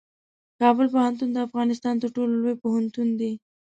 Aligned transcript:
کابل 0.59 0.87
پوهنتون 0.93 1.29
د 1.31 1.37
افغانستان 1.47 1.95
تر 2.01 2.09
ټولو 2.15 2.33
لوی 2.41 2.55
پوهنتون 2.63 3.07
دی. 3.19 3.33